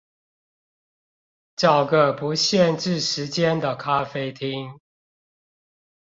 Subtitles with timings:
[1.55, 4.79] 找個不限制時間的咖啡廳